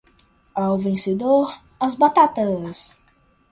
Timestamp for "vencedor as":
0.85-1.93